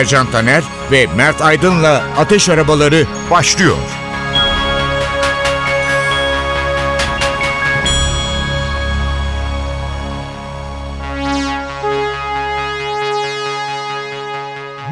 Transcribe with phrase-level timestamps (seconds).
[0.00, 3.76] Ercan Taner ve Mert Aydın'la Ateş Arabaları başlıyor.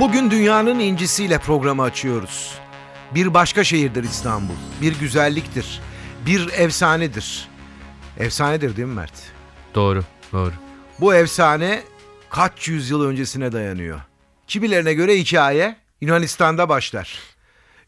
[0.00, 2.58] Bugün dünyanın incisiyle programı açıyoruz.
[3.14, 4.54] Bir başka şehirdir İstanbul.
[4.82, 5.80] Bir güzelliktir.
[6.26, 7.48] Bir efsanedir.
[8.18, 9.14] Efsanedir değil mi Mert?
[9.74, 10.52] Doğru, doğru.
[11.00, 11.82] Bu efsane
[12.30, 14.07] kaç yüzyıl öncesine dayanıyor.
[14.48, 17.18] Kimilerine göre hikaye Yunanistan'da başlar.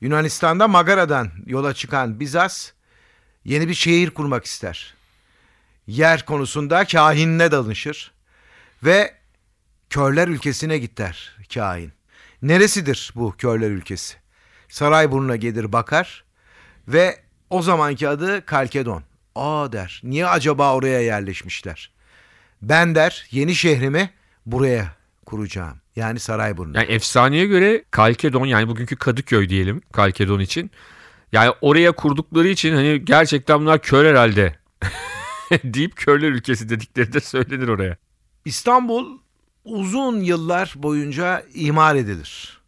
[0.01, 2.71] Yunanistan'da Magara'dan yola çıkan Bizas
[3.45, 4.95] yeni bir şehir kurmak ister.
[5.87, 8.13] Yer konusunda kahinine danışır
[8.85, 9.15] ve
[9.91, 11.93] körler ülkesine gider kahin.
[12.43, 14.17] Neresidir bu körler ülkesi?
[14.69, 16.25] Sarayburnu'na gelir bakar
[16.89, 19.03] ve o zamanki adı Kalkedon.
[19.35, 21.91] Aa der niye acaba oraya yerleşmişler?
[22.63, 24.11] Ben der yeni şehrimi
[24.47, 25.80] buraya kuracağım.
[25.97, 26.77] Yani Sarayburnu.
[26.77, 30.71] Yani efsaneye göre Kalkedon yani bugünkü Kadıköy diyelim Kalkedon için.
[31.33, 34.59] Yani oraya kurdukları için hani gerçekten bunlar kör herhalde
[35.65, 37.97] deyip körler ülkesi dedikleri de söylenir oraya.
[38.45, 39.19] İstanbul
[39.65, 42.61] uzun yıllar boyunca imar edilir.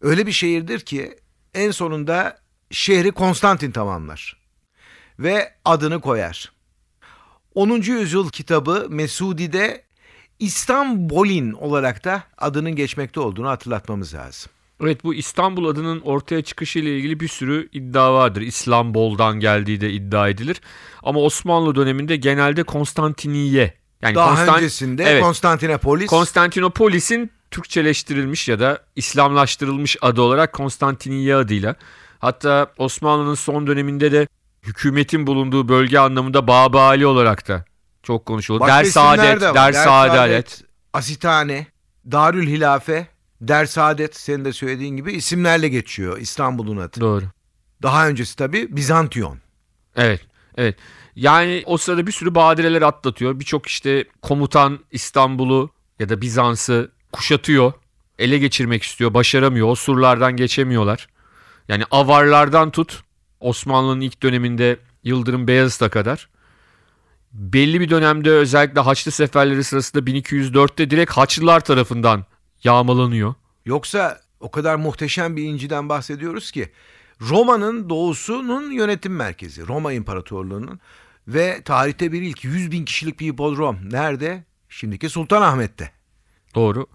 [0.00, 1.18] Öyle bir şehirdir ki
[1.54, 2.38] en sonunda
[2.70, 4.40] şehri Konstantin tamamlar
[5.18, 6.52] ve adını koyar.
[7.54, 7.70] 10.
[7.70, 9.84] yüzyıl kitabı Mesudi'de
[10.40, 14.52] İstanbul'in olarak da adının geçmekte olduğunu hatırlatmamız lazım.
[14.82, 18.40] Evet bu İstanbul adının ortaya çıkışı ile ilgili bir sürü iddia vardır.
[18.40, 20.60] İslambol'dan geldiği de iddia edilir.
[21.02, 25.22] Ama Osmanlı döneminde genelde Konstantiniye yani Daha Konstant- öncesinde Evet.
[25.22, 31.74] Konstantinopolis Konstantinopolis'in Türkçeleştirilmiş ya da İslamlaştırılmış adı olarak Konstantiniye adıyla.
[32.18, 34.28] Hatta Osmanlı'nın son döneminde de
[34.62, 37.64] hükümetin bulunduğu bölge anlamında Babali olarak da
[38.02, 38.60] çok konuşulur.
[38.60, 39.54] Başka isimler Saadet, de var.
[39.54, 40.62] Ders Adalet.
[40.92, 41.66] Asitane,
[42.10, 43.06] Darül Hilafe,
[43.40, 47.00] Dersaadet senin de söylediğin gibi isimlerle geçiyor İstanbul'un adı.
[47.00, 47.24] Doğru.
[47.82, 49.38] Daha öncesi tabii Bizantiyon.
[49.96, 50.20] Evet,
[50.56, 50.76] evet.
[51.16, 53.40] Yani o sırada bir sürü badireler atlatıyor.
[53.40, 57.72] Birçok işte komutan İstanbul'u ya da Bizans'ı kuşatıyor.
[58.18, 59.68] Ele geçirmek istiyor, başaramıyor.
[59.68, 61.08] O surlardan geçemiyorlar.
[61.68, 63.02] Yani avarlardan tut
[63.40, 66.28] Osmanlı'nın ilk döneminde Yıldırım Beyazıt'a kadar.
[67.32, 72.24] Belli bir dönemde özellikle Haçlı seferleri sırasında 1204'te direkt Haçlılar tarafından
[72.64, 73.34] yağmalanıyor.
[73.64, 76.72] Yoksa o kadar muhteşem bir inciden bahsediyoruz ki
[77.20, 79.68] Roma'nın doğusunun yönetim merkezi.
[79.68, 80.80] Roma İmparatorluğu'nun
[81.28, 83.78] ve tarihte bir ilk 100 bin kişilik bir hipodrom.
[83.90, 84.44] Nerede?
[84.68, 85.92] Şimdiki Sultanahmet'te.
[86.54, 86.86] Doğru.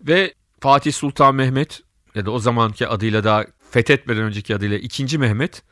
[0.00, 1.82] Ve Fatih Sultan Mehmet
[2.14, 5.18] ya da o zamanki adıyla daha fethetmeden önceki adıyla 2.
[5.18, 5.62] Mehmet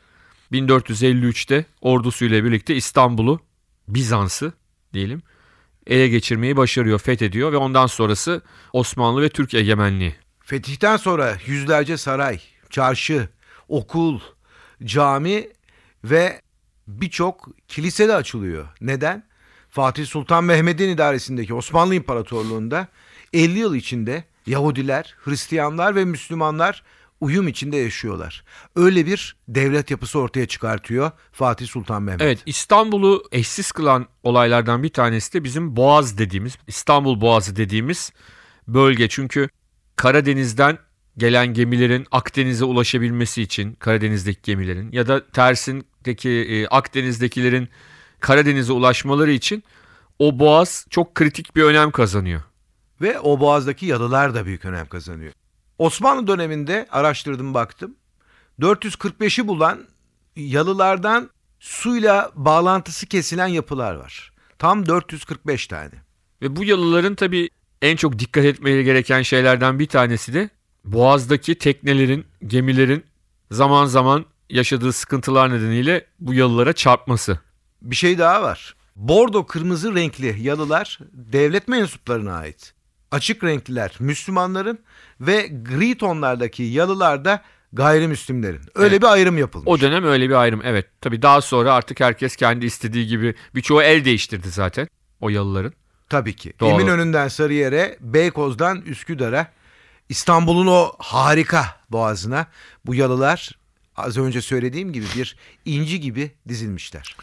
[0.53, 3.41] 1453'te ordusuyla birlikte İstanbul'u
[3.89, 4.53] Bizans'ı
[4.93, 5.23] diyelim
[5.89, 10.15] ele geçirmeyi başarıyor, fethediyor ve ondan sonrası Osmanlı ve Türk egemenliği.
[10.41, 12.41] Fetihten sonra yüzlerce saray,
[12.71, 13.29] çarşı,
[13.69, 14.21] okul,
[14.85, 15.49] cami
[16.05, 16.41] ve
[16.89, 18.69] birçok kilise de açılıyor.
[18.81, 19.29] Neden?
[19.71, 22.89] Fatih Sultan Mehmet'in idaresindeki Osmanlı İmparatorluğu'nda
[23.33, 26.83] 50 yıl içinde Yahudiler, Hristiyanlar ve Müslümanlar
[27.21, 28.45] uyum içinde yaşıyorlar.
[28.77, 32.23] Öyle bir devlet yapısı ortaya çıkartıyor Fatih Sultan Mehmet.
[32.23, 38.13] Evet İstanbul'u eşsiz kılan olaylardan bir tanesi de bizim Boğaz dediğimiz İstanbul Boğazı dediğimiz
[38.69, 39.09] bölge.
[39.09, 39.49] Çünkü
[39.97, 40.79] Karadeniz'den
[41.17, 47.69] gelen gemilerin Akdeniz'e ulaşabilmesi için Karadeniz'deki gemilerin ya da tersindeki e, Akdeniz'dekilerin
[48.21, 49.65] Karadeniz'e ulaşmaları için
[50.19, 52.43] o boğaz çok kritik bir önem kazanıyor.
[53.01, 55.33] Ve o boğazdaki yalılar da büyük önem kazanıyor.
[55.79, 57.95] Osmanlı döneminde araştırdım baktım.
[58.61, 59.79] 445'i bulan
[60.37, 61.31] yalılardan
[61.61, 64.33] suyla bağlantısı kesilen yapılar var.
[64.59, 65.91] Tam 445 tane.
[66.43, 67.51] Ve bu yalıların tabii
[67.83, 70.51] en çok dikkat etmeleri gereken şeylerden bir tanesi de
[70.85, 73.05] Boğaz'daki teknelerin, gemilerin
[73.51, 77.41] zaman zaman yaşadığı sıkıntılar nedeniyle bu yalılara çarpması.
[77.83, 78.75] Bir şey daha var.
[78.97, 82.75] Bordo kırmızı renkli yalılar devlet mensuplarına ait.
[83.11, 84.79] Açık renkliler Müslümanların
[85.21, 88.61] ve gri tonlardaki yalılar da gayrimüslimlerin.
[88.75, 89.03] Öyle Evet.
[89.03, 89.69] bir ayrım yapılmış.
[89.69, 90.87] O dönem öyle bir ayrım evet.
[91.01, 94.89] Tabii daha sonra artık herkes kendi istediği gibi birçoğu el değiştirdi zaten
[95.21, 95.73] o yalıların.
[96.09, 96.53] Tabii ki.
[96.61, 96.71] Doğru.
[96.71, 99.47] Eminönü'nden Sarıyer'e, Beykoz'dan Üsküdar'a
[100.09, 102.47] İstanbul'un o harika boğazına
[102.87, 103.59] bu yalılar
[103.97, 107.17] az önce söylediğim gibi bir inci gibi dizilmişler.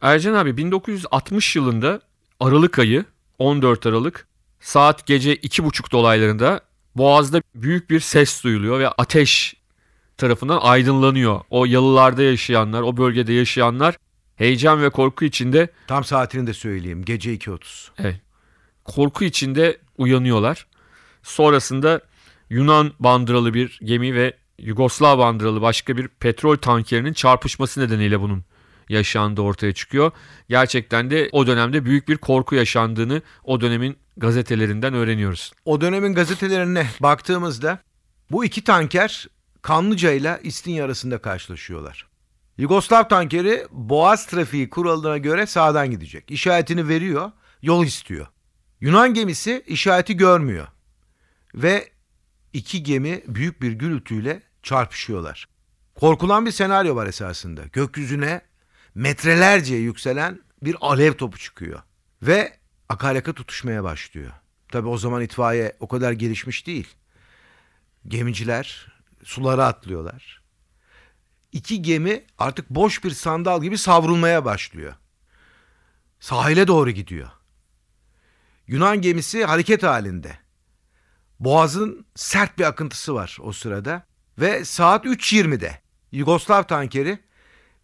[0.00, 2.00] Ercan abi 1960 yılında
[2.40, 3.04] Aralık ayı
[3.38, 4.26] 14 Aralık
[4.62, 6.60] saat gece 2.30 dolaylarında
[6.96, 9.54] Boğaz'da büyük bir ses duyuluyor ve ateş
[10.16, 11.40] tarafından aydınlanıyor.
[11.50, 13.96] O yalılarda yaşayanlar, o bölgede yaşayanlar
[14.36, 17.04] heyecan ve korku içinde Tam saatini de söyleyeyim.
[17.04, 17.88] Gece 2.30.
[17.98, 18.20] Evet.
[18.84, 20.66] Korku içinde uyanıyorlar.
[21.22, 22.00] Sonrasında
[22.50, 28.44] Yunan bandıralı bir gemi ve Yugoslav bandıralı başka bir petrol tankerinin çarpışması nedeniyle bunun
[28.88, 30.12] yaşandığı ortaya çıkıyor.
[30.48, 35.52] Gerçekten de o dönemde büyük bir korku yaşandığını o dönemin gazetelerinden öğreniyoruz.
[35.64, 37.78] O dönemin gazetelerine baktığımızda
[38.30, 39.28] bu iki tanker
[39.62, 42.06] Kanlıca ile İstinye arasında karşılaşıyorlar.
[42.58, 46.30] Yugoslav tankeri boğaz trafiği kuralına göre sağdan gidecek.
[46.30, 47.32] İşaretini veriyor,
[47.62, 48.26] yol istiyor.
[48.80, 50.66] Yunan gemisi işareti görmüyor.
[51.54, 51.88] Ve
[52.52, 55.48] iki gemi büyük bir gürültüyle çarpışıyorlar.
[55.94, 57.62] Korkulan bir senaryo var esasında.
[57.72, 58.40] Gökyüzüne
[58.94, 61.82] metrelerce yükselen bir alev topu çıkıyor.
[62.22, 62.56] Ve
[62.88, 64.32] akaryakıt tutuşmaya başlıyor.
[64.68, 66.88] Tabi o zaman itfaiye o kadar gelişmiş değil.
[68.08, 68.92] Gemiciler
[69.24, 70.42] sulara atlıyorlar.
[71.52, 74.94] İki gemi artık boş bir sandal gibi savrulmaya başlıyor.
[76.20, 77.28] Sahile doğru gidiyor.
[78.66, 80.38] Yunan gemisi hareket halinde.
[81.40, 84.06] Boğazın sert bir akıntısı var o sırada
[84.38, 85.80] ve saat 3.20'de
[86.12, 87.18] Yugoslav tankeri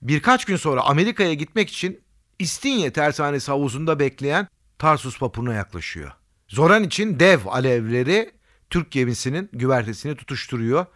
[0.03, 2.01] birkaç gün sonra Amerika'ya gitmek için
[2.39, 4.49] İstinye tersanesi havuzunda bekleyen
[4.79, 6.13] Tarsus vapuruna yaklaşıyor.
[6.49, 8.33] Zoran için dev alevleri
[8.71, 10.87] Türk gemisinin güvertesini tutuşturuyor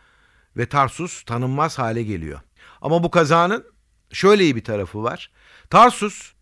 [0.57, 2.41] ve Tarsus tanınmaz hale geliyor.
[2.83, 3.65] Ama bu kazanın
[4.13, 5.31] şöyle iyi bir tarafı var.
[5.71, 6.33] Tarsus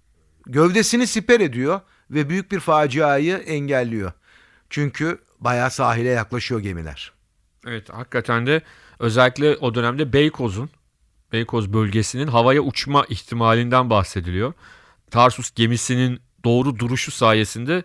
[0.47, 1.81] gövdesini siper ediyor
[2.11, 4.13] ve büyük bir faciayı engelliyor.
[4.71, 7.13] Çünkü bayağı sahile yaklaşıyor gemiler.
[7.67, 8.63] Evet hakikaten de
[8.99, 10.71] özellikle o dönemde Beykoz'un
[11.33, 14.53] Beykoz bölgesinin havaya uçma ihtimalinden bahsediliyor.
[15.11, 17.83] Tarsus gemisinin doğru duruşu sayesinde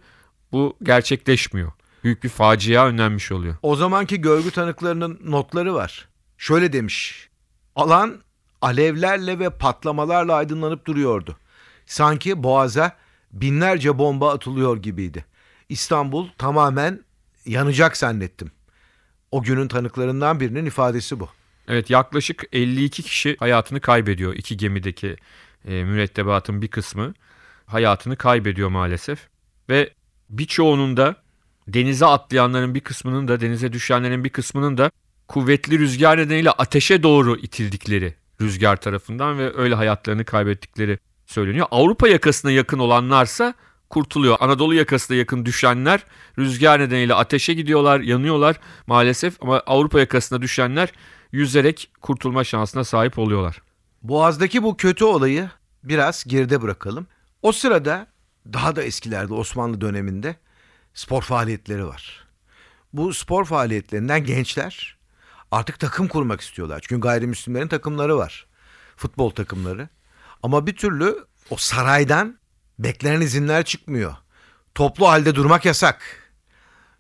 [0.51, 1.71] bu gerçekleşmiyor.
[2.03, 3.55] Büyük bir facia önlenmiş oluyor.
[3.61, 6.07] O zamanki görgü tanıklarının notları var.
[6.37, 7.29] Şöyle demiş.
[7.75, 8.17] Alan
[8.61, 11.37] alevlerle ve patlamalarla aydınlanıp duruyordu.
[11.85, 12.95] Sanki boğaza
[13.33, 15.25] binlerce bomba atılıyor gibiydi.
[15.69, 17.03] İstanbul tamamen
[17.45, 18.51] yanacak zannettim.
[19.31, 21.29] O günün tanıklarından birinin ifadesi bu.
[21.67, 24.33] Evet yaklaşık 52 kişi hayatını kaybediyor.
[24.33, 25.15] İki gemideki
[25.67, 27.13] e, mürettebatın bir kısmı
[27.65, 29.27] hayatını kaybediyor maalesef.
[29.69, 29.93] Ve
[30.29, 31.15] birçoğunun da
[31.67, 34.91] denize atlayanların bir kısmının da denize düşenlerin bir kısmının da
[35.27, 41.67] kuvvetli rüzgar nedeniyle ateşe doğru itildikleri rüzgar tarafından ve öyle hayatlarını kaybettikleri söyleniyor.
[41.71, 43.53] Avrupa yakasına yakın olanlarsa
[43.89, 44.37] kurtuluyor.
[44.39, 46.03] Anadolu yakasına yakın düşenler
[46.39, 48.55] rüzgar nedeniyle ateşe gidiyorlar, yanıyorlar
[48.87, 50.89] maalesef ama Avrupa yakasına düşenler
[51.31, 53.61] yüzerek kurtulma şansına sahip oluyorlar.
[54.03, 55.49] Boğaz'daki bu kötü olayı
[55.83, 57.07] biraz geride bırakalım.
[57.41, 58.07] O sırada
[58.53, 60.35] daha da eskilerde Osmanlı döneminde
[60.93, 62.25] spor faaliyetleri var.
[62.93, 64.97] Bu spor faaliyetlerinden gençler
[65.51, 66.79] artık takım kurmak istiyorlar.
[66.87, 68.47] Çünkü gayrimüslimlerin takımları var.
[68.97, 69.89] Futbol takımları.
[70.43, 72.37] Ama bir türlü o saraydan
[72.79, 74.15] beklenen izinler çıkmıyor.
[74.75, 76.01] Toplu halde durmak yasak.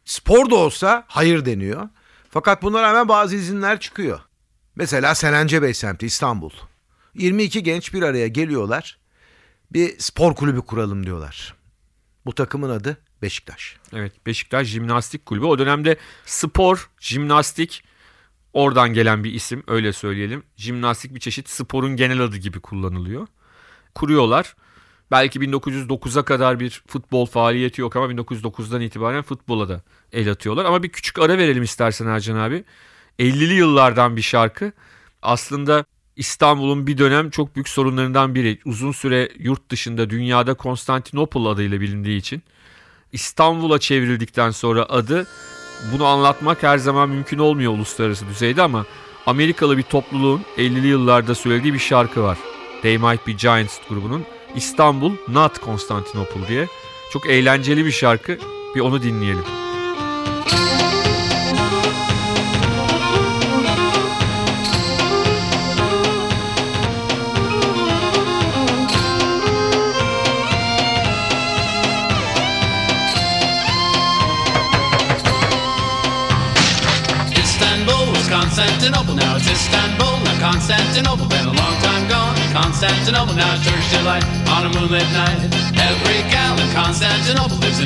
[0.05, 1.89] Spor da olsa hayır deniyor.
[2.35, 4.19] Fakat buna rağmen bazı izinler çıkıyor.
[4.75, 6.49] Mesela Serence Bey semti İstanbul.
[7.13, 8.97] 22 genç bir araya geliyorlar.
[9.71, 11.55] Bir spor kulübü kuralım diyorlar.
[12.25, 13.77] Bu takımın adı Beşiktaş.
[13.93, 15.45] Evet Beşiktaş Jimnastik Kulübü.
[15.45, 17.83] O dönemde spor, jimnastik
[18.53, 20.43] oradan gelen bir isim öyle söyleyelim.
[20.57, 23.27] Jimnastik bir çeşit sporun genel adı gibi kullanılıyor.
[23.95, 24.55] Kuruyorlar.
[25.11, 29.81] Belki 1909'a kadar bir futbol faaliyeti yok ama 1909'dan itibaren futbola da
[30.11, 30.65] el atıyorlar.
[30.65, 32.63] Ama bir küçük ara verelim istersen Ercan abi.
[33.19, 34.71] 50'li yıllardan bir şarkı.
[35.21, 35.85] Aslında
[36.15, 38.59] İstanbul'un bir dönem çok büyük sorunlarından biri.
[38.65, 42.43] Uzun süre yurt dışında dünyada Konstantinopol adıyla bilindiği için.
[43.11, 45.27] İstanbul'a çevrildikten sonra adı
[45.93, 48.85] bunu anlatmak her zaman mümkün olmuyor uluslararası düzeyde ama
[49.25, 52.37] Amerikalı bir topluluğun 50'li yıllarda söylediği bir şarkı var.
[52.81, 56.67] They Might Be Giants grubunun İstanbul Not Konstantinopol diye.
[57.13, 58.37] Çok eğlenceli bir şarkı.
[58.75, 59.45] Bir onu dinleyelim.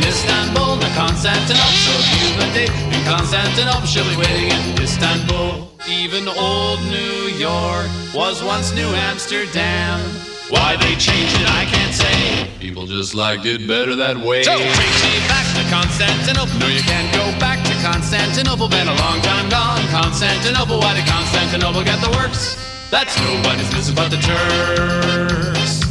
[0.10, 1.78] Istanbul, not Constantinople.
[1.86, 5.70] So you've date in Constantinople, she'll be waiting in Istanbul.
[5.88, 10.01] Even old New York was once New Amsterdam.
[10.50, 12.50] Why they changed it, I can't say.
[12.58, 14.42] People just liked it better that way.
[14.42, 16.58] So take me back to Constantinople.
[16.58, 18.68] No, you can't go back to Constantinople.
[18.68, 19.86] Been a long time gone.
[19.94, 22.58] Constantinople, why did Constantinople get the works?
[22.89, 25.86] That's nobody's business but the Turks.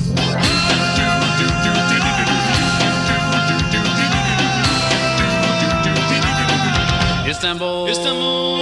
[7.49, 7.89] Istanbul.
[7.89, 8.61] Istanbul.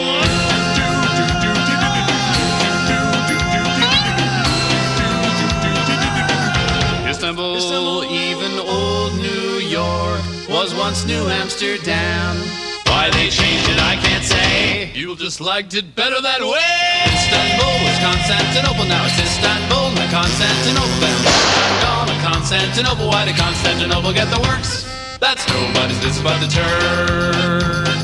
[7.11, 7.57] Istanbul.
[7.57, 8.05] Istanbul.
[8.05, 12.37] Even old New York was once New Amsterdam.
[12.87, 14.93] Why they changed it, I can't say.
[14.95, 17.11] You just liked it better that way.
[17.11, 19.99] Istanbul was Constantinople, now it's Istanbul.
[19.99, 21.11] Now Constantinople,
[21.83, 23.09] gone to Constantinople.
[23.09, 24.87] Why did Constantinople get the works?
[25.19, 27.96] That's nobody's business but the Turks.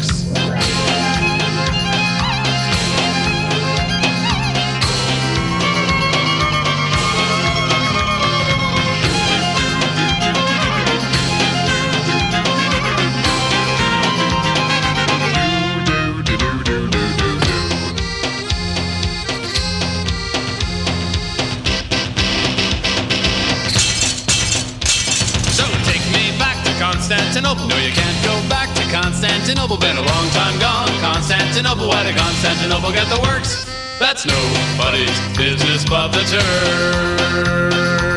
[32.43, 33.67] Constantinople get the works?
[34.01, 36.25] That's nobody's business but the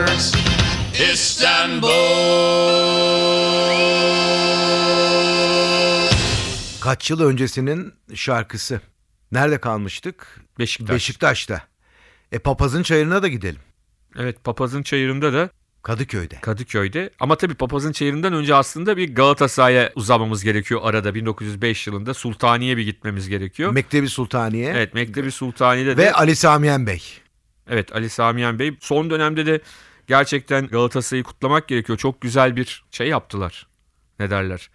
[0.06, 0.34] Turks.
[1.14, 1.90] Istanbul.
[6.82, 8.82] Kaç yıl öncesinin şarkısı.
[9.32, 10.42] Nerede kalmıştık?
[10.60, 10.96] Beşiktaş.
[10.96, 11.62] Beşiktaş'ta.
[12.32, 13.62] E papazın çayırına da gidelim.
[14.20, 15.50] Evet Papaz'ın çayırında da
[15.86, 16.36] Kadıköy'de.
[16.42, 17.10] Kadıköy'de.
[17.20, 21.16] Ama tabii Papaz'ın çayırından önce aslında bir Galatasaray'a uzamamız gerekiyor arada.
[21.16, 23.72] 1905 yılında Sultaniye bir gitmemiz gerekiyor.
[23.72, 27.04] Mektebi Sultaniye evet Mektebi Sultaniye'de ve de Ali Samiyen Bey.
[27.70, 29.62] evet Ali Samiyen Bey son dönemde de
[30.08, 31.98] gerçekten Galatasaray'ı kutlamak gerekiyor.
[31.98, 33.68] Çok güzel bir şey yaptılar.
[34.20, 34.70] Ne derler?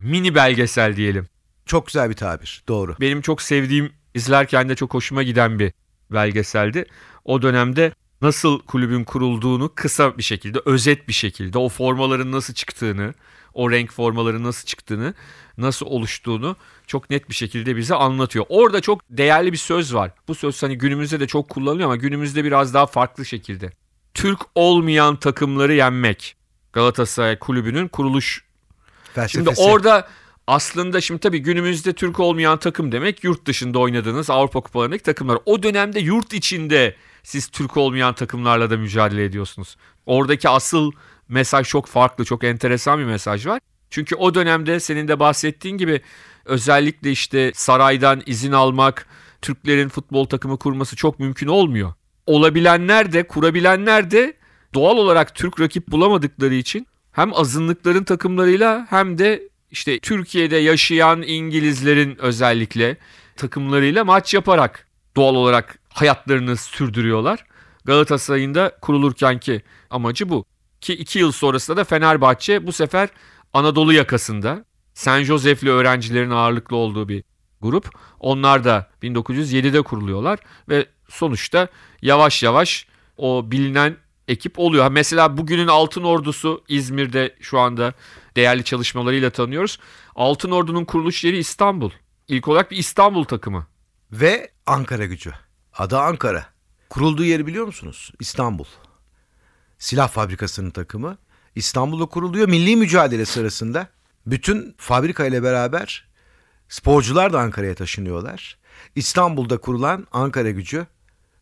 [0.00, 1.26] Mini belgesel diyelim.
[1.66, 2.62] Çok güzel bir tabir.
[2.68, 2.96] Doğru.
[3.00, 5.72] Benim çok sevdiğim, izlerken de çok hoşuma giden bir
[6.10, 6.84] belgeseldi.
[7.24, 7.92] O dönemde
[8.22, 13.14] nasıl kulübün kurulduğunu kısa bir şekilde, özet bir şekilde, o formaların nasıl çıktığını,
[13.54, 15.14] o renk formaların nasıl çıktığını,
[15.58, 16.56] nasıl oluştuğunu
[16.86, 18.44] çok net bir şekilde bize anlatıyor.
[18.48, 20.10] Orada çok değerli bir söz var.
[20.28, 23.70] Bu söz hani günümüzde de çok kullanılıyor ama günümüzde biraz daha farklı şekilde.
[24.14, 26.36] Türk olmayan takımları yenmek.
[26.72, 28.44] Galatasaray kulübünün kuruluş
[29.14, 29.56] Felsefesi.
[29.56, 30.08] Şimdi orada
[30.46, 35.38] aslında şimdi tabii günümüzde Türk olmayan takım demek yurt dışında oynadığınız Avrupa kupalarındaki takımlar.
[35.46, 36.96] O dönemde yurt içinde
[37.26, 39.76] siz Türk olmayan takımlarla da mücadele ediyorsunuz.
[40.06, 40.92] Oradaki asıl
[41.28, 43.60] mesaj çok farklı, çok enteresan bir mesaj var.
[43.90, 46.00] Çünkü o dönemde senin de bahsettiğin gibi
[46.44, 49.06] özellikle işte saraydan izin almak,
[49.42, 51.92] Türklerin futbol takımı kurması çok mümkün olmuyor.
[52.26, 54.34] Olabilenler de, kurabilenler de
[54.74, 62.16] doğal olarak Türk rakip bulamadıkları için hem azınlıkların takımlarıyla hem de işte Türkiye'de yaşayan İngilizlerin
[62.18, 62.96] özellikle
[63.36, 67.44] takımlarıyla maç yaparak doğal olarak hayatlarını sürdürüyorlar.
[67.84, 70.44] Galatasaray'ın da kurulurkenki amacı bu.
[70.80, 73.08] Ki iki yıl sonrasında da Fenerbahçe bu sefer
[73.52, 77.24] Anadolu yakasında San Josef'li öğrencilerin ağırlıklı olduğu bir
[77.60, 77.90] grup.
[78.20, 80.38] Onlar da 1907'de kuruluyorlar
[80.68, 81.68] ve sonuçta
[82.02, 82.86] yavaş yavaş
[83.16, 83.96] o bilinen
[84.28, 84.90] ekip oluyor.
[84.90, 87.94] Mesela bugünün Altın Ordusu İzmir'de şu anda
[88.36, 89.78] değerli çalışmalarıyla tanıyoruz.
[90.14, 91.90] Altın Ordu'nun kuruluş yeri İstanbul.
[92.28, 93.66] İlk olarak bir İstanbul takımı.
[94.12, 95.45] Ve Ankara gücü.
[95.78, 96.46] Adı Ankara.
[96.90, 98.12] Kurulduğu yeri biliyor musunuz?
[98.20, 98.64] İstanbul.
[99.78, 101.18] Silah fabrikasının takımı.
[101.54, 102.48] İstanbul'da kuruluyor.
[102.48, 103.88] Milli mücadele sırasında
[104.26, 106.08] bütün fabrika ile beraber
[106.68, 108.58] sporcular da Ankara'ya taşınıyorlar.
[108.94, 110.86] İstanbul'da kurulan Ankara gücü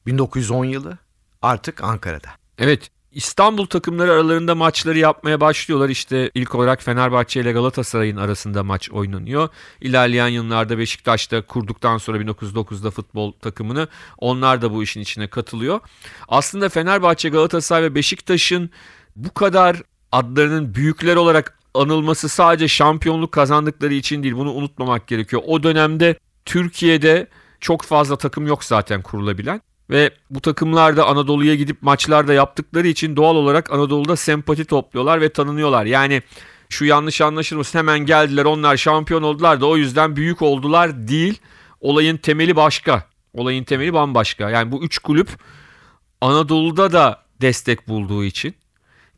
[0.06, 0.98] 1910 yılı
[1.42, 2.28] artık Ankara'da.
[2.58, 5.88] Evet İstanbul takımları aralarında maçları yapmaya başlıyorlar.
[5.88, 9.48] İşte ilk olarak Fenerbahçe ile Galatasaray'ın arasında maç oynanıyor.
[9.80, 15.80] İlerleyen yıllarda Beşiktaş'ta kurduktan sonra 1909'da futbol takımını onlar da bu işin içine katılıyor.
[16.28, 18.70] Aslında Fenerbahçe, Galatasaray ve Beşiktaş'ın
[19.16, 24.34] bu kadar adlarının büyükler olarak anılması sadece şampiyonluk kazandıkları için değil.
[24.34, 25.42] Bunu unutmamak gerekiyor.
[25.46, 27.26] O dönemde Türkiye'de
[27.60, 29.60] çok fazla takım yok zaten kurulabilen.
[29.90, 35.28] Ve bu takımlar da Anadolu'ya gidip maçlarda yaptıkları için doğal olarak Anadolu'da sempati topluyorlar ve
[35.28, 35.84] tanınıyorlar.
[35.84, 36.22] Yani
[36.68, 41.38] şu yanlış anlaşılmasın hemen geldiler onlar şampiyon oldular da o yüzden büyük oldular değil.
[41.80, 43.08] Olayın temeli başka.
[43.32, 44.50] Olayın temeli bambaşka.
[44.50, 45.28] Yani bu üç kulüp
[46.20, 48.54] Anadolu'da da destek bulduğu için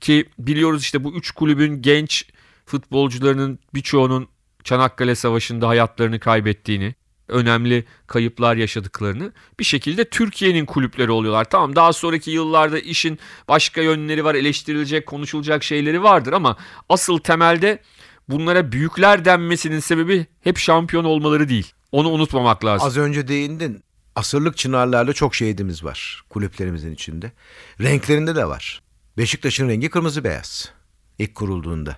[0.01, 2.27] ki biliyoruz işte bu üç kulübün genç
[2.67, 4.29] futbolcularının birçoğunun
[4.65, 6.95] Çanakkale Savaşı'nda hayatlarını kaybettiğini,
[7.29, 11.45] önemli kayıplar yaşadıklarını bir şekilde Türkiye'nin kulüpleri oluyorlar.
[11.45, 13.19] Tamam daha sonraki yıllarda işin
[13.49, 16.57] başka yönleri var, eleştirilecek, konuşulacak şeyleri vardır ama
[16.89, 17.83] asıl temelde
[18.29, 21.73] bunlara büyükler denmesinin sebebi hep şampiyon olmaları değil.
[21.93, 22.87] Onu unutmamak lazım.
[22.87, 23.83] Az önce değindin.
[24.17, 27.33] Asırlık çınarlarla çok şehidimiz var kulüplerimizin içinde.
[27.81, 28.83] Renklerinde de var.
[29.19, 30.73] Beşiktaş'ın rengi kırmızı beyaz.
[31.19, 31.97] İlk kurulduğunda.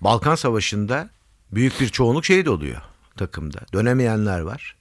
[0.00, 1.10] Balkan Savaşı'nda
[1.52, 2.82] büyük bir çoğunluk şehit oluyor
[3.18, 3.58] takımda.
[3.72, 4.76] Dönemeyenler var.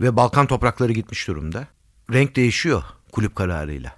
[0.00, 1.66] Ve Balkan toprakları gitmiş durumda.
[2.12, 3.96] Renk değişiyor kulüp kararıyla.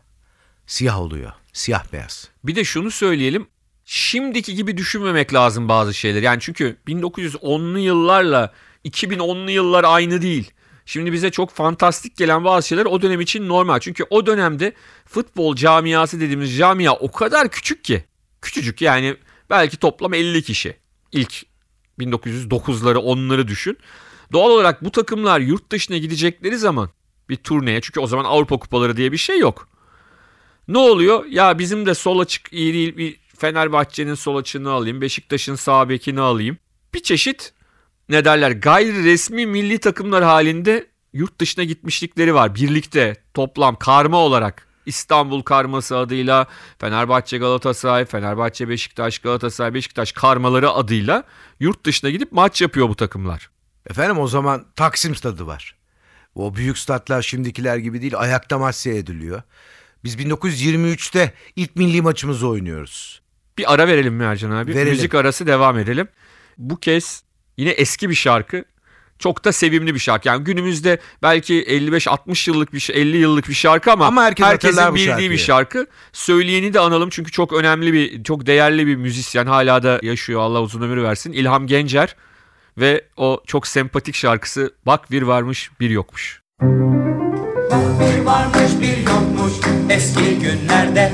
[0.67, 1.33] Siyah oluyor.
[1.53, 2.29] Siyah beyaz.
[2.45, 3.47] Bir de şunu söyleyelim.
[3.85, 6.23] Şimdiki gibi düşünmemek lazım bazı şeyler.
[6.23, 8.53] Yani çünkü 1910'lu yıllarla
[8.85, 10.51] 2010'lu yıllar aynı değil.
[10.87, 13.81] Şimdi bize çok fantastik gelen bazı şeyler o dönem için normal.
[13.81, 14.73] Çünkü o dönemde
[15.07, 18.05] futbol camiası dediğimiz camia o kadar küçük ki.
[18.43, 19.17] Küçücük yani
[19.51, 20.77] belki toplam 50 kişi.
[21.13, 21.54] İlk
[21.99, 23.79] 1909'ları 10'ları düşün.
[24.33, 26.91] Doğal olarak bu takımlar yurt dışına gidecekleri zaman
[27.29, 29.69] bir turneye çünkü o zaman Avrupa kupaları diye bir şey yok.
[30.69, 31.25] Ne oluyor?
[31.25, 32.97] Ya bizim de sol açık iyi değil.
[32.97, 35.01] Bir Fenerbahçe'nin sol açığını alayım.
[35.01, 36.59] Beşiktaş'ın sağ bekini alayım.
[36.95, 37.53] Bir çeşit
[38.09, 42.55] ne derler gayri resmi milli takımlar halinde yurt dışına gitmişlikleri var.
[42.55, 46.47] Birlikte toplam karma olarak İstanbul karması adıyla
[46.79, 51.25] Fenerbahçe Galatasaray, Fenerbahçe Beşiktaş, Galatasaray Beşiktaş karmaları adıyla
[51.61, 53.51] yurt dışına gidip maç yapıyor bu takımlar.
[53.91, 55.77] Efendim o zaman Taksim stadı var.
[56.35, 58.19] O büyük statlar şimdikiler gibi değil.
[58.19, 59.43] Ayakta maç seyrediliyor.
[60.05, 63.23] Biz 1923'te ilk milli maçımızı oynuyoruz.
[63.59, 64.75] Bir ara verelim mi Ercan abi?
[64.75, 64.93] Verelim.
[64.93, 66.09] Müzik arası devam edelim.
[66.59, 67.23] Bu kez
[67.57, 68.65] yine eski bir şarkı.
[69.25, 70.29] Çok da sevimli bir şarkı.
[70.29, 74.95] Yani günümüzde belki 55-60 yıllık bir şey, 50 yıllık bir şarkı ama, Ama herkes herkesin
[74.95, 75.87] bildiği bir şarkı.
[76.13, 79.47] Söyleyeni de analım çünkü çok önemli bir, çok değerli bir müzisyen.
[79.47, 81.33] Hala da yaşıyor Allah uzun ömür versin.
[81.33, 82.17] İlham Gencer
[82.79, 86.43] ve o çok sempatik şarkısı Bak bir varmış bir yokmuş.
[88.01, 89.53] Bir varmış bir yokmuş
[89.91, 91.13] eski günlerde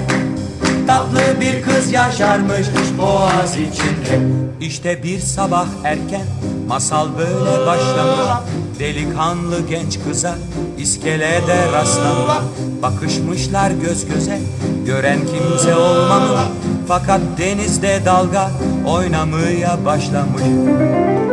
[0.90, 2.66] Tatlı bir kız yaşarmış
[2.98, 4.20] boğaz içinde.
[4.60, 6.26] İşte bir sabah erken
[6.68, 8.50] masal böyle başlamış.
[8.78, 10.34] Delikanlı genç kıza
[10.78, 12.34] iskelede rastlamış.
[12.82, 14.38] Bakışmışlar göz göze
[14.86, 16.40] gören kimse olmamış.
[16.88, 18.50] Fakat denizde dalga
[18.86, 20.42] oynamaya başlamış.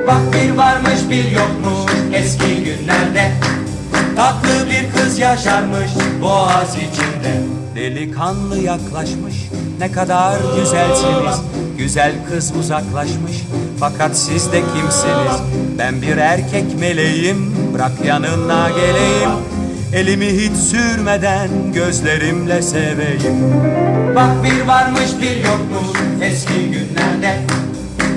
[0.08, 3.32] Bak bir varmış bir yokmuş eski günlerde
[4.17, 7.41] Tatlı bir kız yaşarmış boğaz içinde.
[7.75, 9.36] Delikanlı yaklaşmış
[9.80, 11.41] ne kadar güzelsiniz.
[11.77, 13.38] Güzel kız uzaklaşmış
[13.80, 15.41] fakat siz de kimsiniz?
[15.77, 19.30] Ben bir erkek meleğim bırak yanına geleyim.
[19.93, 23.53] Elimi hiç sürmeden gözlerimle seveyim.
[24.15, 27.38] Bak bir varmış bir yokmuş eski günlerde.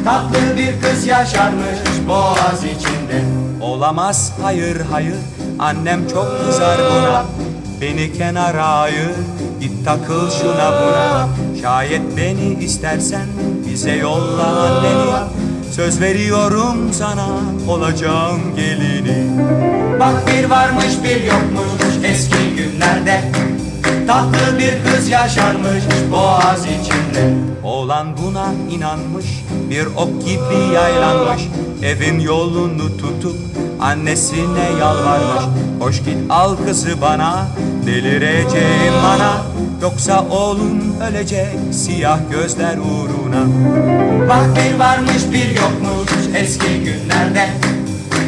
[0.05, 3.25] Tatlı bir kız yaşarmış boğaz içinde.
[3.61, 5.15] Olamaz hayır hayır
[5.61, 7.25] annem çok kızar buna.
[7.81, 9.11] Beni kenara ayır
[9.61, 11.29] git takıl şuna buna.
[11.63, 13.27] Şayet beni istersen
[13.71, 15.31] bize yolla anneni.
[15.73, 17.29] Söz veriyorum sana
[17.69, 19.31] olacağım gelini.
[20.01, 23.23] Bak bir varmış bir yokmuş eski günlerde.
[24.07, 27.35] Tatlı bir kız yaşarmış boğaz içinde.
[27.65, 29.27] Oğlan buna inanmış
[29.71, 31.43] bir ok gibi yaylanmış.
[31.83, 33.50] Evin yolunu tutup
[33.81, 35.45] annesine yalvarmış.
[35.81, 37.47] Hoş git al kızı bana
[37.87, 39.43] delireceğim bana.
[39.83, 43.45] Yoksa oğlum ölecek siyah gözler uğruna.
[44.29, 47.49] Bak bir varmış bir yokmuş eski günlerde.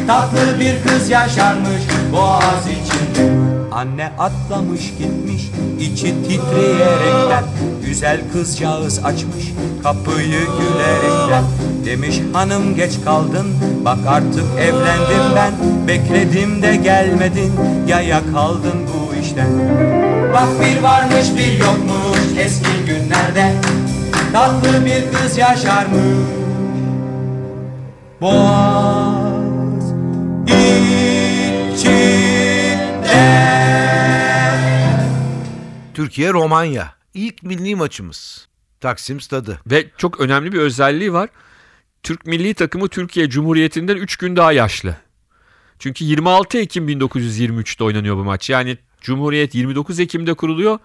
[0.07, 1.81] Tatlı bir kız yaşarmış
[2.13, 7.43] boğaz içinde Anne atlamış gitmiş içi titreyerekten.
[7.85, 11.43] Güzel kızcağız açmış kapıyı gülerekten.
[11.85, 13.47] Demiş hanım geç kaldın
[13.85, 15.53] bak artık evlendim ben.
[15.87, 17.53] Bekledim de gelmedin
[17.87, 19.49] yaya kaldın bu işten.
[20.33, 23.53] Bak bir varmış bir yokmuş eski günlerde.
[24.33, 26.43] Tatlı bir kız yaşarmış.
[28.21, 29.83] Boğaz
[31.77, 32.23] içinde
[35.93, 36.95] Türkiye Romanya.
[37.13, 38.47] İlk milli maçımız.
[38.79, 39.59] Taksim stadı.
[39.67, 41.29] Ve çok önemli bir özelliği var.
[42.03, 44.97] Türk milli takımı Türkiye Cumhuriyeti'nden 3 gün daha yaşlı.
[45.79, 48.49] Çünkü 26 Ekim 1923'te oynanıyor bu maç.
[48.49, 50.79] Yani Cumhuriyet 29 Ekim'de kuruluyor.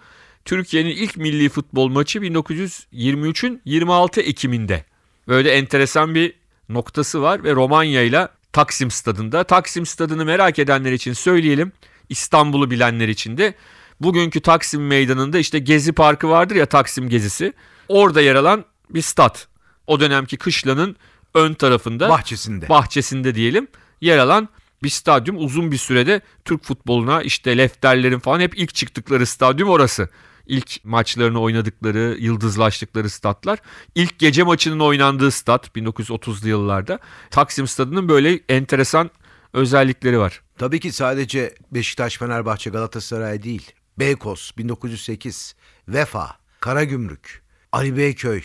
[0.44, 4.85] Türkiye'nin ilk milli futbol maçı 1923'ün 26 Ekim'inde.
[5.29, 6.35] Böyle enteresan bir
[6.68, 9.44] noktası var ve Romanya ile Taksim Stadında.
[9.44, 11.73] Taksim Stadını merak edenler için söyleyelim.
[12.09, 13.55] İstanbul'u bilenler için de
[14.01, 17.53] bugünkü Taksim Meydanı'nda işte Gezi Parkı vardır ya Taksim Gezisi.
[17.89, 19.49] Orada yer alan bir stat.
[19.87, 20.97] O dönemki kışlanın
[21.35, 22.69] ön tarafında Bahçesinde.
[22.69, 23.69] bahçesinde diyelim
[24.01, 24.49] yer alan
[24.83, 30.09] bir stadyum uzun bir sürede Türk futboluna işte lefterlerin falan hep ilk çıktıkları stadyum orası.
[30.47, 33.59] İlk maçlarını oynadıkları, yıldızlaştıkları statlar.
[33.95, 36.99] İlk gece maçının oynandığı stat 1930'lu yıllarda.
[37.31, 39.11] Taksim Stadı'nın böyle enteresan
[39.53, 40.43] özellikleri var.
[40.59, 43.73] Tabii ki sadece Beşiktaş, Fenerbahçe, Galatasaray değil.
[43.99, 45.55] Beykoz 1908,
[45.89, 48.43] Vefa, Karagümrük, Ali Beyköy,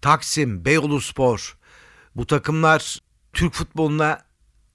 [0.00, 1.56] Taksim, Beyoğlu Spor.
[2.16, 2.98] Bu takımlar
[3.32, 4.20] Türk futboluna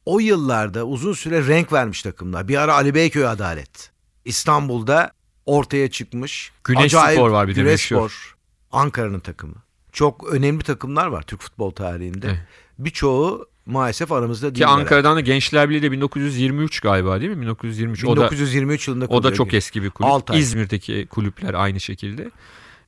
[0.05, 2.47] o yıllarda uzun süre renk vermiş takımlar.
[2.47, 3.91] Bir ara Ali Beyköy Adalet.
[4.25, 5.11] İstanbul'da
[5.45, 6.51] ortaya çıkmış.
[6.63, 7.85] Güneş Spor var bir de Güneş.
[7.85, 8.35] Spor.
[8.71, 9.55] Ankara'nın takımı.
[9.91, 12.27] Çok önemli takımlar var Türk futbol tarihinde.
[12.27, 12.39] Evet.
[12.79, 14.65] Birçoğu maalesef aramızda değil.
[14.65, 17.41] Ki Ankara'dan da Gençler Birliği de 1923 galiba değil mi?
[17.41, 18.05] 1923.
[18.05, 20.11] O da 1923 yılında O da çok eski bir kulüp.
[20.11, 20.39] Altay.
[20.39, 22.31] İzmir'deki kulüpler aynı şekilde.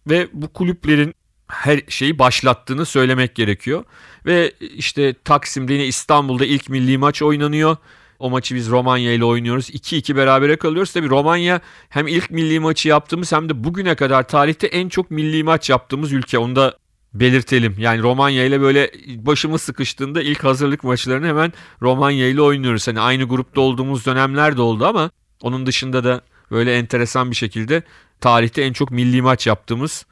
[0.09, 1.15] Ve bu kulüplerin
[1.47, 3.83] her şeyi başlattığını söylemek gerekiyor.
[4.25, 7.77] Ve işte Taksim'de yine İstanbul'da ilk milli maç oynanıyor.
[8.19, 9.69] O maçı biz Romanya ile oynuyoruz.
[9.69, 10.93] 2-2 berabere kalıyoruz.
[10.93, 15.43] Tabii Romanya hem ilk milli maçı yaptığımız hem de bugüne kadar tarihte en çok milli
[15.43, 16.37] maç yaptığımız ülke.
[16.37, 16.77] Onu da
[17.13, 17.75] belirtelim.
[17.77, 22.87] Yani Romanya ile böyle başımız sıkıştığında ilk hazırlık maçlarını hemen Romanya ile oynuyoruz.
[22.87, 26.21] Hani aynı grupta olduğumuz dönemler de oldu ama onun dışında da
[26.51, 27.83] böyle enteresan bir şekilde
[28.21, 30.05] tarihte en çok milli maç yaptığımız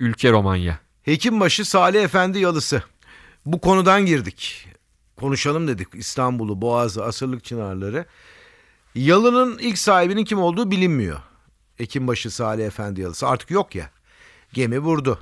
[0.00, 0.78] ülke Romanya.
[1.02, 2.82] Hekimbaşı Salih Efendi Yalısı.
[3.46, 4.68] Bu konudan girdik.
[5.16, 8.06] Konuşalım dedik İstanbul'u, Boğaz'ı, Asırlık Çınarları.
[8.94, 11.20] Yalı'nın ilk sahibinin kim olduğu bilinmiyor.
[11.76, 13.90] Hekimbaşı Salih Efendi Yalısı artık yok ya.
[14.52, 15.18] Gemi vurdu.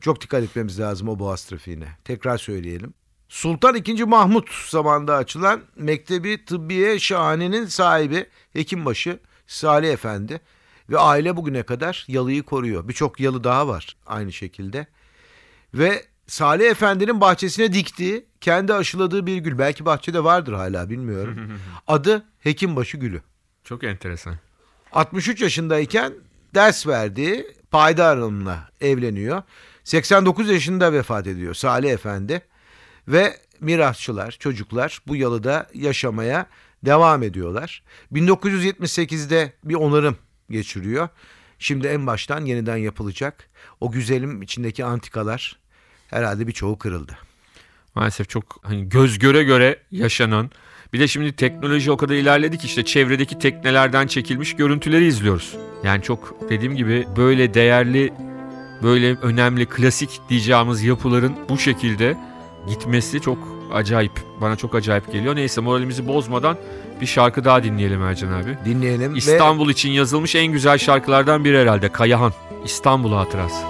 [0.00, 1.88] Çok dikkat etmemiz lazım o boğaz trafiğine.
[2.04, 2.94] Tekrar söyleyelim.
[3.28, 4.04] Sultan II.
[4.04, 10.40] Mahmut zamanında açılan Mektebi Tıbbiye Şahane'nin sahibi Hekimbaşı Salih Efendi
[10.90, 12.88] ve aile bugüne kadar yalıyı koruyor.
[12.88, 14.86] Birçok yalı daha var aynı şekilde.
[15.74, 19.58] Ve Salih Efendi'nin bahçesine diktiği, kendi aşıladığı bir gül.
[19.58, 21.52] Belki bahçede vardır hala bilmiyorum.
[21.86, 23.22] Adı Hekimbaşı Gülü.
[23.64, 24.36] Çok enteresan.
[24.92, 26.12] 63 yaşındayken
[26.54, 29.42] ders verdiği Paydar Hanım'la evleniyor.
[29.88, 32.42] 89 yaşında vefat ediyor Salih Efendi.
[33.08, 36.46] Ve mirasçılar, çocuklar bu yalıda yaşamaya
[36.84, 37.82] devam ediyorlar.
[38.12, 40.16] 1978'de bir onarım
[40.50, 41.08] geçiriyor.
[41.58, 43.48] Şimdi en baştan yeniden yapılacak.
[43.80, 45.58] O güzelim içindeki antikalar
[46.06, 47.18] herhalde birçoğu kırıldı.
[47.94, 50.50] Maalesef çok hani göz göre göre yaşanan
[50.92, 55.56] bir de şimdi teknoloji o kadar ilerledi ki işte çevredeki teknelerden çekilmiş görüntüleri izliyoruz.
[55.84, 58.12] Yani çok dediğim gibi böyle değerli
[58.82, 62.16] böyle önemli klasik diyeceğimiz yapıların bu şekilde
[62.68, 63.38] gitmesi çok
[63.72, 64.12] acayip.
[64.40, 65.36] Bana çok acayip geliyor.
[65.36, 66.56] Neyse moralimizi bozmadan
[67.00, 68.58] bir şarkı daha dinleyelim Ercan abi.
[68.64, 71.88] Dinleyelim ve İstanbul için yazılmış en güzel şarkılardan biri herhalde.
[71.92, 72.32] Kayahan.
[72.64, 73.64] İstanbul Hatırası.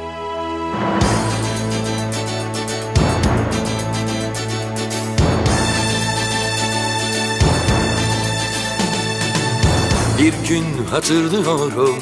[10.18, 11.97] Bir gün hatırlıyorum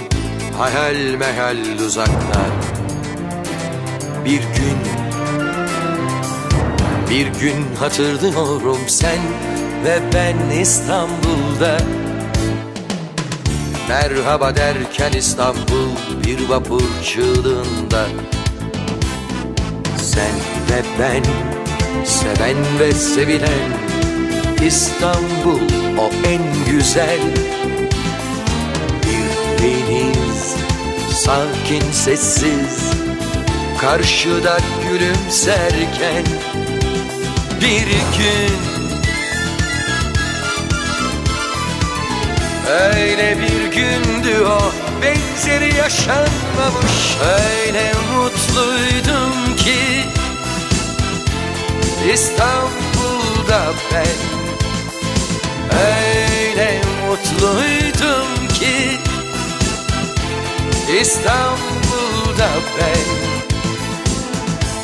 [0.59, 2.76] hayal meyal uzaklar
[4.27, 4.79] Bir gün.
[7.11, 9.19] Bir gün hatırlıyorum sen
[9.85, 11.79] ve ben İstanbul'da.
[13.89, 15.91] Merhaba derken İstanbul
[16.27, 18.07] bir vapur çığlığında.
[19.99, 20.35] Sen
[20.71, 21.23] ve ben
[22.05, 23.71] seven ve sevilen
[24.67, 25.61] İstanbul
[25.99, 27.21] o en güzel.
[29.03, 30.57] Bir deniz
[31.15, 33.06] sakin sessiz
[33.81, 36.25] Karşıda gülümserken
[37.61, 37.87] bir
[38.19, 38.57] gün
[42.69, 47.17] Öyle bir gündü o benzeri yaşanmamış.
[47.23, 50.05] Öyle mutluydum ki
[52.15, 53.63] İstanbul'da
[53.93, 54.17] ben
[55.79, 58.99] Öyle mutluydum ki
[61.01, 63.36] İstanbul'da ben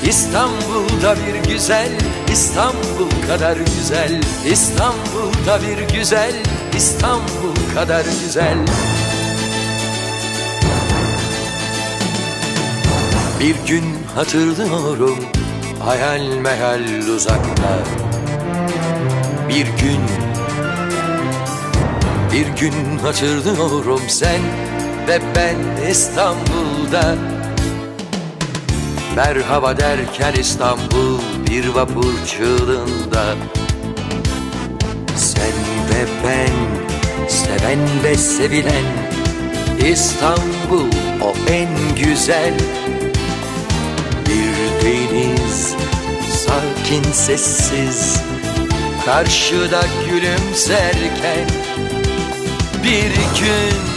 [0.08, 1.88] İstanbul'da bir güzel
[2.32, 4.20] İstanbul kadar güzel.
[4.46, 6.34] İstanbul'da bir güzel
[6.76, 8.58] İstanbul kadar güzel.
[13.40, 13.84] Bir gün
[14.14, 15.18] hatırlıyorum
[15.84, 17.78] hayal meyal uzakta.
[19.48, 20.00] Bir gün
[22.32, 24.40] bir gün hatırlıyorum sen
[25.08, 27.14] ve ben İstanbul'da
[29.16, 31.18] Merhaba derken İstanbul
[31.50, 33.34] bir vapur çığlığında.
[35.16, 35.52] Sen
[35.90, 36.52] ve ben
[37.28, 38.84] seven ve sevilen
[39.92, 40.86] İstanbul
[41.22, 42.54] o en güzel.
[44.26, 45.74] Bir deniz
[46.28, 48.22] sakin sessiz
[49.04, 51.48] Karşıda gülümserken.
[52.84, 53.91] Bir gün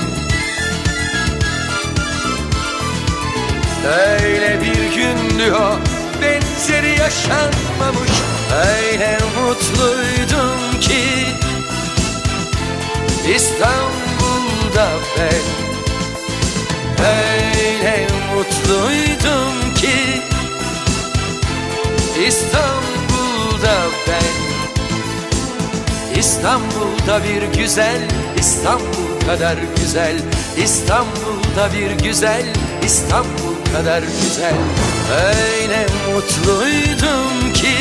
[3.86, 5.78] Öyle bir gün diyor
[6.21, 8.12] Benzeri yaşanmamış.
[8.67, 11.04] Öyle mutluydum ki
[13.36, 15.43] İstanbul'da ben.
[17.06, 20.21] Öyle mutluydum ki
[22.28, 23.76] İstanbul'da
[24.08, 24.36] ben.
[26.19, 28.02] İstanbul'da bir güzel
[28.39, 30.15] İstanbul kadar güzel.
[30.58, 32.43] İstanbul'da bir güzel
[32.84, 34.55] İstanbul kadar güzel
[35.11, 37.77] Öyle mutluydum ki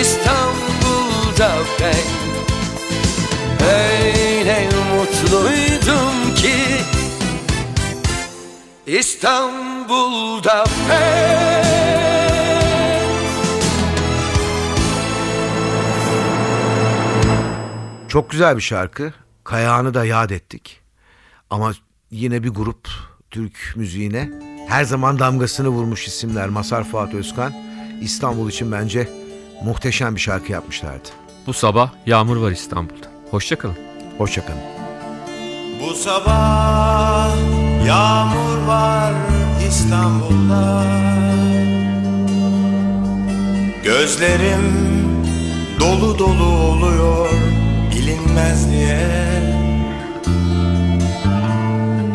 [0.00, 2.04] İstanbul'da ben
[3.68, 6.56] Öyle mutluydum ki
[8.86, 11.68] İstanbul'da ben
[18.08, 19.12] Çok güzel bir şarkı.
[19.44, 20.80] Kayağını da yad ettik.
[21.50, 21.72] Ama
[22.10, 22.88] yine bir grup
[23.30, 24.30] Türk müziğine
[24.68, 26.48] her zaman damgasını vurmuş isimler.
[26.48, 27.52] Masar Fuat Özkan
[28.00, 29.08] İstanbul için bence
[29.64, 31.08] muhteşem bir şarkı yapmışlardı.
[31.46, 33.06] Bu sabah yağmur var İstanbul'da.
[33.30, 33.76] Hoşçakalın.
[34.18, 34.60] Hoşçakalın.
[35.82, 37.36] Bu sabah
[37.86, 39.12] yağmur var
[39.68, 40.84] İstanbul'da
[43.84, 44.62] Gözlerim
[45.80, 47.28] dolu dolu oluyor
[47.90, 48.98] bilinmez diye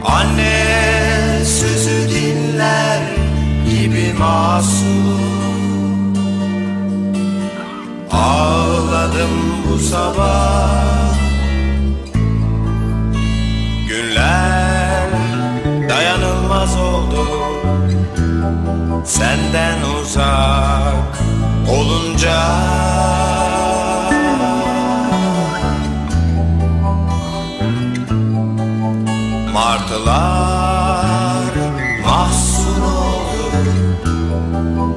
[0.06, 1.03] Anne
[4.20, 5.34] masum.
[8.12, 9.30] Ağladım
[9.70, 11.14] bu sabah.
[13.88, 15.10] Günler
[15.90, 17.28] dayanılmaz oldu.
[19.06, 21.20] Senden uzak
[21.70, 22.44] olunca.
[29.54, 30.43] Martılar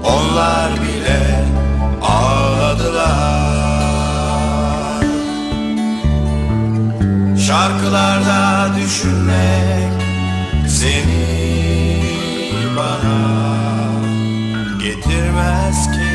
[0.04, 1.44] Onlar bile
[2.02, 3.56] ağladılar.
[7.46, 9.92] Şarkılarda düşünmek
[10.68, 11.46] seni
[12.76, 13.18] bana
[14.78, 16.05] getirmez ki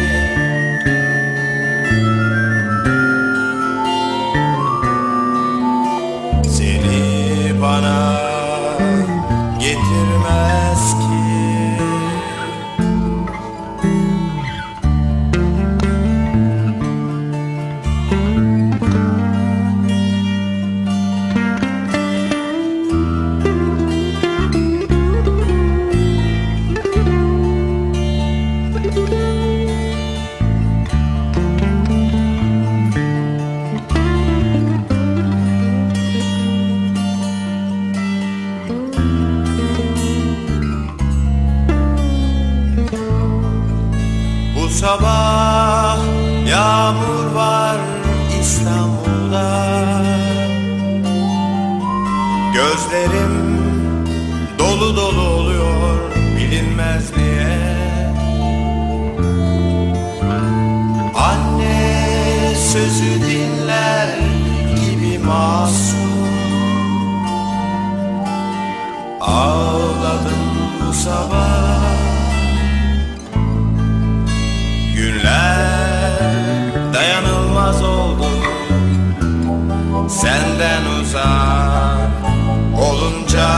[44.82, 45.98] sabah
[46.48, 47.78] yağmur var
[48.42, 49.50] İstanbul'da.
[52.54, 53.36] Gözlerim
[54.60, 55.98] dolu dolu oluyor
[56.38, 57.58] bilinmez diye
[61.16, 64.10] Anne sözü dinler
[64.76, 66.12] gibi masum.
[69.22, 70.42] Ağladım
[70.80, 71.91] bu sabah
[75.32, 78.26] Günler dayanılmaz oldu
[80.10, 82.12] Senden uzak
[82.78, 83.50] olunca.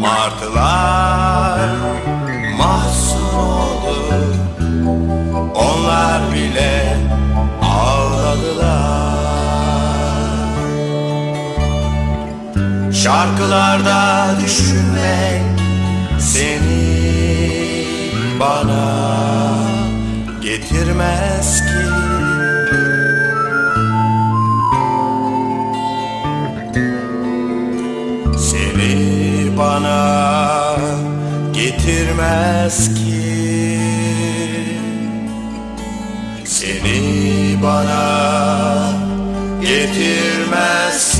[0.00, 1.68] Martılar
[2.58, 4.14] mahzun oldu.
[5.54, 6.96] Onlar bile
[7.62, 9.10] ağladılar
[12.92, 14.19] Şarkılarda
[14.50, 15.42] düşünmek
[16.18, 17.84] seni
[18.40, 18.84] bana
[20.42, 21.86] getirmez ki.
[28.38, 30.76] Seni bana
[31.52, 33.80] getirmez ki.
[36.44, 38.02] Seni bana
[39.60, 41.19] getirmez ki